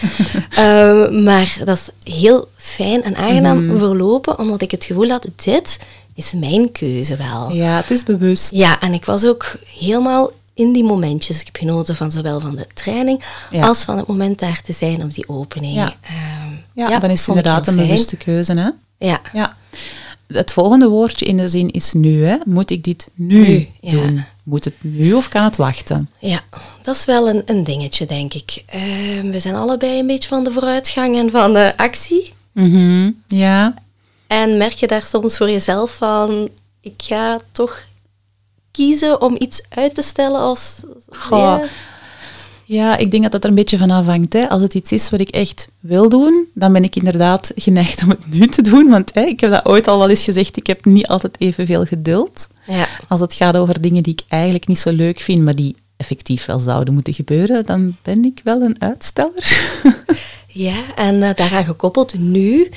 [0.49, 5.79] Ehm, maar dat is heel fijn en aangenaam verlopen, omdat ik het gevoel had, dit
[6.15, 7.51] is mijn keuze wel.
[7.53, 8.51] Ja, het is bewust.
[8.51, 11.39] Ja, en ik was ook helemaal in die momentjes.
[11.39, 13.67] Ik heb genoten van zowel van de training Ja.
[13.67, 15.73] als van het moment daar te zijn op die opening.
[15.75, 15.95] Ja.
[16.01, 16.53] Ehm,
[16.89, 18.53] Ja, dan is het inderdaad een bewuste keuze.
[18.53, 18.69] Hè?
[19.07, 19.21] Ja.
[19.33, 19.55] Ja.
[20.27, 22.25] het volgende woordje in de zin is nu.
[22.25, 22.37] Hè?
[22.45, 24.23] Moet ik dit nu, doen?
[24.43, 26.09] Moet het nu of kan het wachten?
[26.19, 26.39] Ja,
[26.81, 28.63] dat is wel een, een dingetje, denk ik.
[28.65, 32.33] Ehm, we zijn allebei een beetje van de vooruitgang en van de actie.
[32.51, 33.73] Mhm, Ja,
[34.27, 36.49] En merk je daar soms voor jezelf van,
[36.81, 37.79] ik ga toch
[38.71, 40.79] kiezen om iets uit te stellen als...
[41.09, 41.39] Goh.
[41.39, 41.63] Ja.
[42.67, 44.33] Ja, ik denk dat dat er een beetje van afhangt.
[44.33, 44.49] Hè.
[44.49, 48.09] Als het iets is wat ik echt wil doen, dan ben ik inderdaad geneigd om
[48.09, 48.89] het nu te doen.
[48.89, 51.85] Want hè, ik heb dat ooit al wel eens gezegd, ik heb niet altijd evenveel
[51.85, 52.47] geduld.
[52.67, 52.87] Ja.
[53.07, 56.45] Als het gaat over dingen die ik eigenlijk niet zo leuk vind, maar die effectief
[56.45, 59.73] wel zouden moeten gebeuren, dan ben ik wel een uitsteller.
[60.57, 62.69] Ja, en eh, daaraan gekoppeld nu,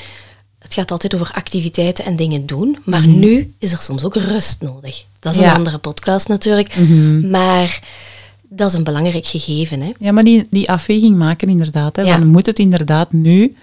[0.68, 4.62] het gaat altijd over activiteiten en dingen doen, maar nu is er soms ook rust
[4.62, 5.04] nodig.
[5.20, 5.50] Dat is Ja.
[5.50, 6.76] een andere podcast natuurlijk,
[7.22, 7.80] maar
[8.48, 9.80] dat is een belangrijk gegeven.
[9.80, 9.92] Hè?
[9.98, 11.96] Ja, maar die, die afweging maken inderdaad.
[11.96, 12.18] Hè, Ja.
[12.18, 13.56] moet het inderdaad nu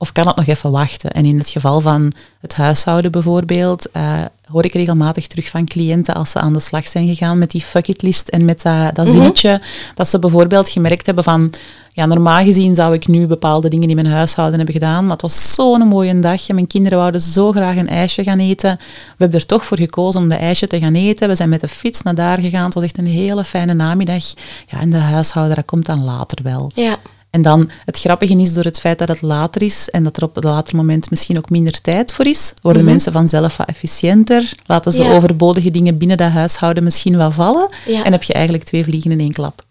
[0.00, 1.10] of kan het nog even wachten?
[1.10, 6.14] En in het geval van het huishouden bijvoorbeeld, eh, hoor ik regelmatig terug van cliënten
[6.14, 9.62] als ze aan de slag zijn gegaan met die fuckitlist en met dat, dat zinnetje,
[9.94, 11.52] dat ze bijvoorbeeld gemerkt hebben van,
[11.98, 15.22] ja, normaal gezien zou ik nu bepaalde dingen in mijn huishouden hebben gedaan, maar het
[15.22, 18.76] was zo'n mooie dag en mijn kinderen wouden zo graag een ijsje gaan eten.
[18.76, 21.28] We hebben er toch voor gekozen om de ijsje te gaan eten.
[21.28, 22.64] We zijn met de fiets naar daar gegaan.
[22.64, 24.24] Het was echt een hele fijne namiddag.
[24.66, 26.70] Ja, en de huishouden, dat komt dan later wel.
[26.74, 26.96] Ja,
[27.30, 30.22] En dan, het grappige is door het feit dat het later is en dat er
[30.22, 34.52] op het later moment misschien ook minder tijd voor is, worden mensen vanzelf wat efficiënter,
[34.66, 35.12] laten ze Ja.
[35.14, 38.04] overbodige dingen binnen dat huishouden misschien wel vallen Ja.
[38.04, 39.64] en heb je eigenlijk twee vliegen in één klap.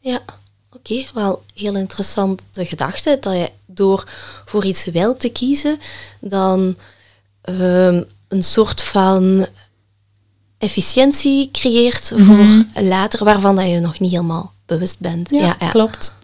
[0.00, 0.18] ja.
[0.74, 4.08] Oké, wel heel interessante gedachte dat je door
[4.44, 5.78] voor iets wel te kiezen,
[6.20, 6.76] dan
[7.40, 9.46] ehm, een soort van
[10.58, 15.30] efficiëntie creëert voor later, waarvan dat je nog niet helemaal bewust bent.
[15.30, 15.70] Ja, ja.
[15.70, 16.14] klopt.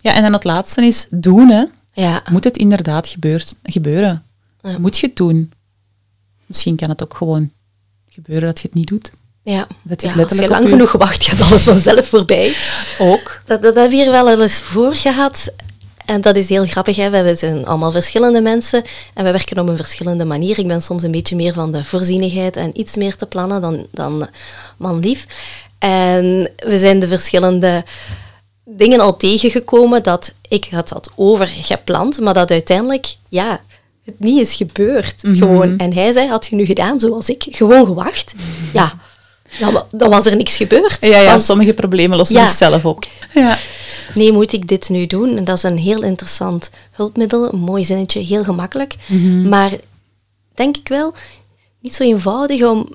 [0.00, 1.48] Ja, en dan het laatste is doen.
[1.48, 1.64] Hè.
[1.92, 4.24] Ja, Moet het inderdaad gebeurt, gebeuren?
[4.60, 4.78] Ja.
[4.78, 5.52] Moet je het doen?
[6.46, 7.50] Misschien kan het ook gewoon
[8.08, 9.12] gebeuren dat je het niet doet.
[9.50, 9.66] Ja.
[9.82, 12.54] Dat ja als je lang genoeg wacht, gaat alles vanzelf voorbij.
[12.98, 13.40] Ook.
[13.44, 15.52] Dat, dat hebben we hier wel eens voor gehad.
[16.04, 16.96] En dat is heel grappig.
[16.96, 17.10] Hè?
[17.10, 18.82] We zijn allemaal verschillende mensen
[19.14, 20.58] en we werken op een verschillende manier.
[20.58, 23.86] Ik ben soms een beetje meer van de voorzienigheid en iets meer te plannen dan,
[23.90, 24.28] dan
[24.76, 25.26] manlief.
[25.78, 27.84] En we zijn de verschillende
[28.64, 33.60] dingen al tegengekomen dat ik het had overgepland, maar dat uiteindelijk, ja,
[34.04, 35.14] het niet is gebeurd.
[35.20, 35.78] Gewoon.
[35.78, 38.34] En hij zei, had je nu gedaan zoals ik, gewoon gewacht,
[38.72, 38.92] ja,
[39.60, 40.98] dan, dan was er niks gebeurd.
[41.00, 42.48] Ja, ja Want- sommige problemen lossen Ja.
[42.48, 43.04] zichzelf op.
[43.34, 43.58] Ja.
[44.14, 45.36] Nee, moet ik dit nu doen?
[45.36, 48.94] En dat is een heel interessant hulpmiddel, een mooi zinnetje, heel gemakkelijk.
[49.44, 49.72] Maar
[50.54, 51.14] denk ik wel
[51.80, 52.88] niet zo eenvoudig om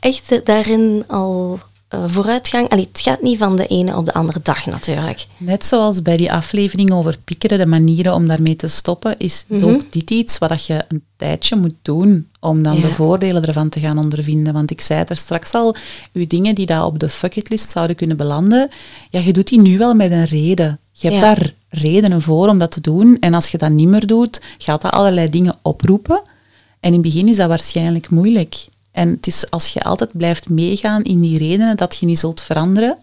[0.00, 1.58] echt daarin al
[2.06, 2.68] vooruitgang...
[2.68, 5.26] Allee, het gaat niet van de ene op de andere dag natuurlijk.
[5.36, 9.92] Net zoals bij die aflevering over piekeren, de manieren om daarmee te stoppen, is ook
[9.92, 12.80] dit iets wat dat je een tijdje moet doen om dan Ja.
[12.80, 14.52] de voordelen ervan te gaan ondervinden.
[14.52, 15.76] Want ik zei het er straks al,
[16.12, 18.70] uw dingen die daar op de bucketlist zouden kunnen belanden,
[19.10, 20.78] ja, je doet die nu wel met een reden.
[20.92, 21.34] Je hebt Ja.
[21.34, 23.16] daar redenen voor om dat te doen.
[23.20, 26.22] En als je dat niet meer doet, gaat dat allerlei dingen oproepen.
[26.80, 28.66] En in het begin is dat waarschijnlijk moeilijk.
[28.96, 32.40] En het is als je altijd blijft meegaan in die redenen dat je niet zult
[32.42, 32.96] veranderen.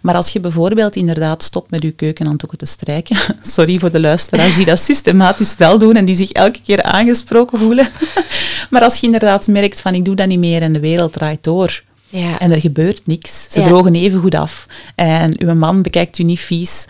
[0.00, 3.16] Maar als je bijvoorbeeld inderdaad stopt met je keukenhanddoeken te strijken,
[3.56, 7.58] sorry voor de luisteraars die dat systematisch wel doen en die zich elke keer aangesproken
[7.58, 7.88] voelen.
[8.70, 11.44] maar als je inderdaad merkt van ik doe dat niet meer en de wereld draait
[11.44, 12.38] door, Ja.
[12.38, 13.46] en er gebeurt niks.
[13.50, 13.66] Ze Ja.
[13.66, 14.66] drogen even goed af.
[14.94, 16.86] En uw man bekijkt u niet vies.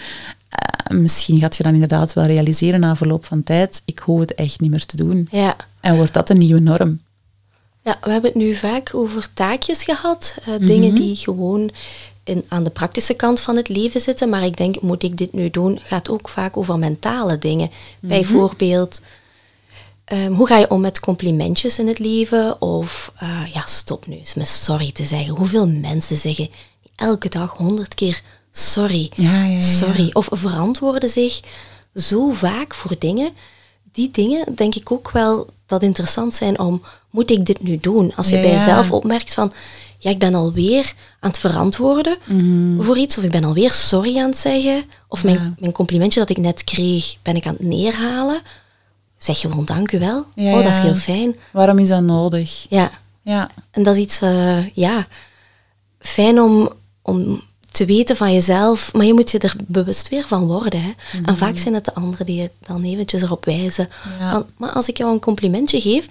[0.49, 4.35] Eh, misschien gaat je dan inderdaad wel realiseren na verloop van tijd, ik hoef het
[4.35, 5.29] echt niet meer te doen.
[5.31, 5.57] Ja.
[5.81, 7.01] En wordt dat een nieuwe norm?
[7.89, 10.35] Ja, we hebben het nu vaak over taakjes gehad.
[10.45, 11.71] eh, Dingen die gewoon
[12.25, 14.29] in, aan de praktische kant van het leven zitten.
[14.29, 17.71] Maar ik denk, moet ik dit nu doen, gaat ook vaak over mentale dingen.
[18.01, 19.01] Bijvoorbeeld,
[20.05, 22.61] ehm, hoe ga je om met complimentjes in het leven?
[22.63, 25.35] Of, eh, ja, stop nu eens met sorry te zeggen.
[25.35, 26.51] Hoeveel mensen zeggen
[26.97, 28.23] elke dag honderd keer
[28.53, 29.61] sorry, Ja, ja, ja.
[29.61, 30.11] sorry.
[30.13, 31.41] Of verantwoorden zich
[31.95, 33.31] zo vaak voor dingen.
[33.93, 38.13] Die dingen denk ik ook wel dat interessant zijn om, moet ik dit nu doen?
[38.17, 39.53] Als je Ja, bij jezelf opmerkt van,
[39.99, 42.83] ja, ik ben alweer aan het verantwoorden Mhm.
[42.83, 46.31] voor iets, of ik ben alweer sorry aan het zeggen, of mijn, mijn complimentje dat
[46.31, 48.41] ik net kreeg, ben ik aan het neerhalen.
[49.19, 50.25] Zeg gewoon dank u wel.
[50.35, 51.37] Ja, oh, dat is heel fijn.
[51.53, 52.67] Waarom is dat nodig?
[52.69, 52.91] Ja,
[53.23, 55.07] Ja, en dat is iets, eh, ja,
[56.01, 60.47] fijn om, om te weten van jezelf, maar je moet je er bewust weer van
[60.47, 60.83] worden.
[60.83, 60.91] Hè.
[61.25, 63.89] En vaak zijn het de anderen die je dan eventjes erop wijzen.
[64.31, 66.07] Van, maar als ik jou een complimentje geef,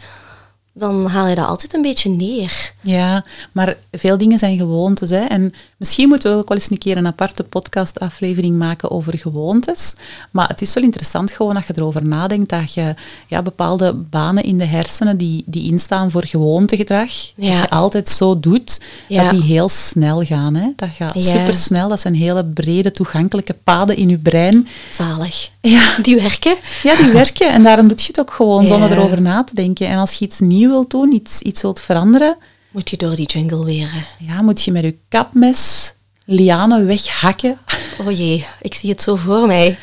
[0.77, 2.71] dan haal je dat altijd een beetje neer.
[2.81, 5.09] Ja, maar veel dingen zijn gewoontes.
[5.09, 5.19] Hè?
[5.23, 9.93] En misschien moeten we ook wel eens een keer een aparte podcastaflevering maken over gewoontes.
[10.31, 12.93] Maar het is wel interessant gewoon dat je erover nadenkt dat je
[13.27, 17.49] ja, bepaalde banen in de hersenen die, die instaan voor gewoontegedrag, Ja.
[17.51, 19.21] dat je altijd zo doet, Ja.
[19.21, 20.55] dat die heel snel gaan.
[20.55, 20.67] Hè?
[20.75, 21.21] Dat gaat Ja.
[21.21, 21.89] supersnel.
[21.89, 24.67] Dat zijn hele brede, toegankelijke paden in je brein.
[24.91, 25.49] Zalig.
[25.61, 26.55] Ja, Die werken.
[26.83, 27.51] ja, die werken.
[27.51, 29.87] En daarom doe je het ook gewoon zonder erover na te denken.
[29.87, 32.37] En als je iets nieuw wilt doen, iets, iets wilt veranderen,
[32.71, 34.03] Moet je door die jungle weren.
[34.19, 35.93] ja, moet je met je kapmes
[36.25, 37.57] lianen weghakken.
[37.99, 39.77] Oh jee, ik zie het zo voor mij.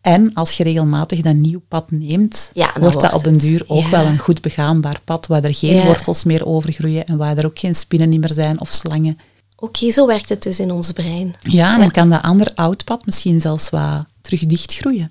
[0.00, 3.42] En als je regelmatig dat nieuw pad neemt, Ja, wordt dat op een het.
[3.42, 3.90] duur ook Ja.
[3.90, 5.84] wel een goed begaanbaar pad, waar er geen Ja.
[5.84, 9.18] wortels meer overgroeien en waar er ook geen spinnen meer zijn of slangen.
[9.56, 11.34] Oké, zo werkt het dus in ons brein.
[11.42, 15.10] Ja, en dan kan dat ander oud pad misschien zelfs wat terug dichtgroeien.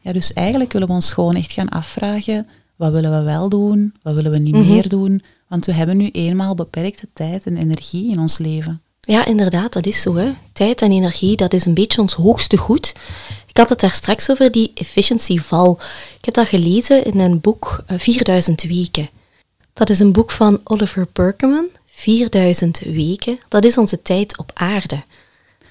[0.00, 3.94] Ja, dus eigenlijk willen we ons gewoon echt gaan afvragen, wat willen we wel doen,
[4.02, 4.66] wat willen we niet Mhm.
[4.68, 8.82] meer doen, want we hebben nu eenmaal beperkte tijd en energie in ons leven.
[9.00, 10.14] Ja, inderdaad, dat is zo.
[10.14, 10.32] Hè.
[10.52, 12.92] Tijd en energie, dat is een beetje ons hoogste goed.
[13.46, 15.78] Ik had het daar straks over die efficiency val.
[16.18, 19.08] Ik heb dat gelezen in een boek eh, 4000 weken.
[19.72, 21.66] Dat is een boek van Oliver Perkman.
[21.86, 25.02] 4000 weken, dat is onze tijd op aarde.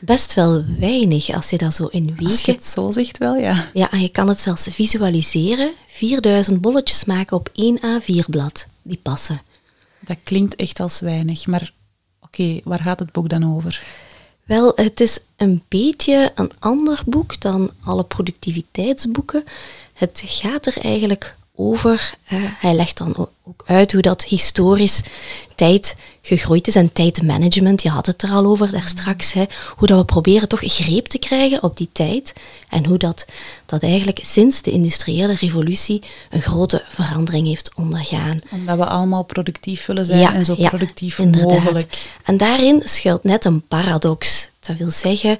[0.05, 2.53] Best wel weinig als je dat zo in Als je weken...
[2.53, 3.69] het zo zegt wel, ja.
[3.73, 5.71] Ja, en je kan het zelfs visualiseren.
[5.87, 8.65] 4000 bolletjes maken op één A4-blad.
[8.81, 9.41] Die passen.
[9.99, 11.73] Dat klinkt echt als weinig, maar
[12.21, 13.83] oké, waar gaat het boek dan over?
[14.43, 19.43] Wel, het is een beetje een ander boek dan alle productiviteitsboeken.
[19.93, 25.01] Het gaat er eigenlijk over, eh, hij legt dan ook uit hoe dat historisch
[25.55, 29.43] tijd gegroeid is en tijdmanagement, je had het er al over daar straks, hè,
[29.75, 32.33] hoe dat we proberen toch greep te krijgen op die tijd
[32.69, 33.25] en hoe dat,
[33.65, 38.39] dat eigenlijk sinds de industriële revolutie een grote verandering heeft ondergaan.
[38.51, 42.07] Omdat we allemaal productief willen zijn en zo productief mogelijk.
[42.23, 44.49] En daarin schuilt net een paradox.
[44.59, 45.37] Dat wil zeggen,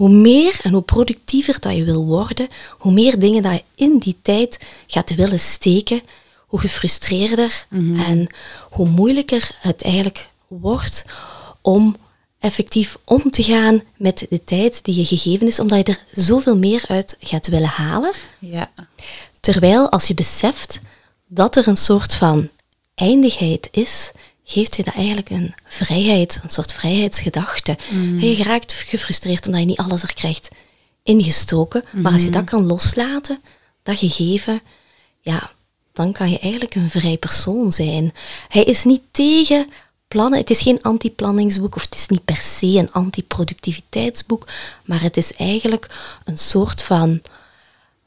[0.00, 3.98] hoe meer en hoe productiever dat je wil worden, hoe meer dingen dat je in
[3.98, 6.02] die tijd gaat willen steken,
[6.46, 8.26] hoe gefrustreerder en
[8.70, 11.04] hoe moeilijker het eigenlijk wordt
[11.60, 11.96] om
[12.38, 16.56] effectief om te gaan met de tijd die je gegeven is, omdat je er zoveel
[16.56, 18.12] meer uit gaat willen halen.
[18.38, 18.70] Ja,
[19.40, 20.80] Terwijl als je beseft
[21.26, 22.48] dat er een soort van
[22.94, 24.10] eindigheid is,
[24.50, 27.76] geeft je dat eigenlijk een vrijheid, een soort vrijheidsgedachte.
[27.90, 30.48] En Je raakt gefrustreerd omdat je niet alles er krijgt
[31.02, 31.84] ingestoken.
[31.92, 33.38] Maar als je dat kan loslaten,
[33.82, 34.60] dat gegeven,
[35.20, 35.50] ja,
[35.92, 38.12] dan kan je eigenlijk een vrij persoon zijn.
[38.48, 39.66] Hij is niet tegen
[40.08, 40.38] plannen.
[40.38, 44.46] Het is geen anti-planningsboek of het is niet per se een anti-productiviteitsboek,
[44.84, 45.90] maar het is eigenlijk
[46.24, 47.22] een soort van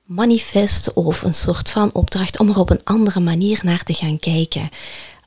[0.04, 4.20] manifest of een soort van opdracht om er op een andere manier naar te gaan
[4.20, 4.70] kijken.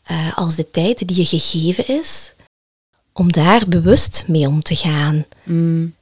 [0.06, 2.32] Eh, als de tijd die je gegeven is,
[3.12, 5.24] om daar bewust mee om te gaan.
[5.44, 5.94] mm,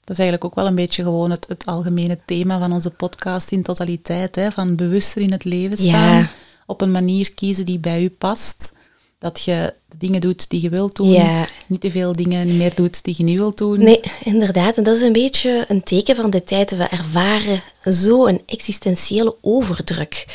[0.00, 3.50] dat is eigenlijk ook wel een beetje gewoon het, het algemene thema van onze podcast
[3.52, 4.34] in totaliteit.
[4.36, 4.50] Hè?
[4.50, 6.30] Van bewuster in het leven staan, Ja.
[6.66, 8.72] op een manier kiezen die bij u past.
[9.18, 11.46] Dat je de dingen doet die je wilt doen, Ja.
[11.66, 13.78] niet te veel dingen meer doet die je niet wilt doen.
[13.78, 14.76] Nee, inderdaad.
[14.76, 16.76] En dat is een beetje een teken van de tijd.
[16.76, 20.26] We ervaren zo een existentiële overdruk.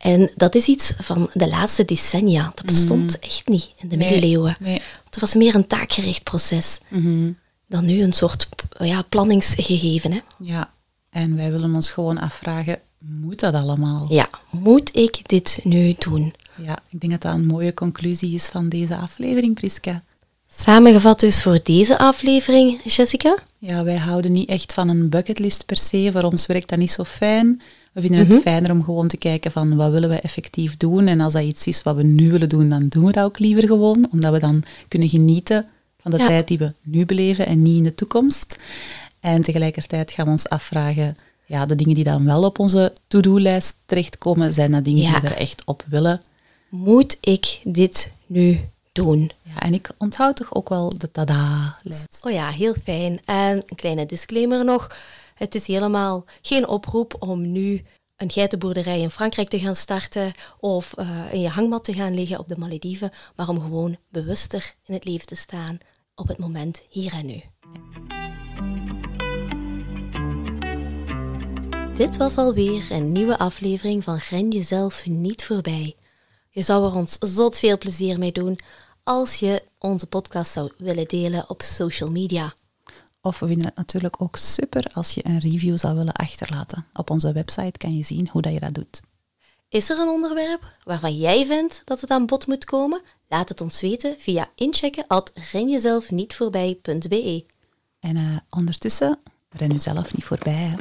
[0.00, 2.52] En dat is iets van de laatste decennia.
[2.54, 4.56] Dat bestond echt niet in de Nee, middeleeuwen.
[4.60, 4.82] nee.
[5.04, 7.30] Het was meer een taakgericht proces Mhm.
[7.66, 10.12] dan nu een soort ja, planningsgegeven.
[10.12, 10.18] Hè?
[10.38, 10.70] Ja,
[11.10, 14.06] en wij willen ons gewoon afvragen, moet dat allemaal?
[14.08, 16.34] Ja, moet ik dit nu doen?
[16.56, 20.02] Ja, ik denk dat dat een mooie conclusie is van deze aflevering, Priska.
[20.48, 23.34] Samengevat dus voor deze aflevering, Jessica.
[23.58, 26.08] Ja, wij houden niet echt van een bucketlist per se.
[26.12, 27.62] Voor ons werkt dat niet zo fijn.
[27.92, 31.06] We vinden het fijner om gewoon te kijken van wat willen we effectief doen.
[31.06, 33.38] En als dat iets is wat we nu willen doen, dan doen we dat ook
[33.38, 34.08] liever gewoon.
[34.12, 35.66] Omdat we dan kunnen genieten
[36.02, 36.26] van de Ja.
[36.26, 38.62] tijd die we nu beleven en niet in de toekomst.
[39.20, 43.76] En tegelijkertijd gaan we ons afvragen, ja, de dingen die dan wel op onze to-do-lijst
[43.86, 45.10] terechtkomen, zijn dat dingen Ja.
[45.12, 46.20] die we er echt op willen.
[46.68, 48.60] Moet ik dit nu
[48.92, 49.30] doen?
[49.42, 52.18] Ja, en ik onthoud toch ook wel de tada-lijst.
[52.22, 53.20] Oh ja, heel fijn.
[53.24, 54.96] En een kleine disclaimer nog.
[55.40, 57.82] Het is helemaal geen oproep om nu
[58.16, 62.38] een geitenboerderij in Frankrijk te gaan starten of eh, in je hangmat te gaan liggen
[62.38, 65.78] op de Malediven, maar om gewoon bewuster in het leven te staan
[66.14, 67.42] op het moment hier en nu.
[71.94, 75.96] Dit was alweer een nieuwe aflevering van Gren jezelf niet voorbij.
[76.50, 78.58] Je zou er ons zot veel plezier mee doen
[79.02, 82.54] als je onze podcast zou willen delen op social media.
[83.22, 86.86] Of we vinden het natuurlijk ook super als je een review zou willen achterlaten.
[86.92, 89.00] Op onze website kan je zien hoe dat je dat doet.
[89.68, 93.00] Is er een onderwerp waarvan jij vindt dat het aan bod moet komen?
[93.28, 97.44] Laat het ons weten via inchecken at renjezelfnietvoorbij.be.
[98.00, 100.52] En uh, ondertussen, ren jezelf niet voorbij.
[100.52, 100.76] Hè.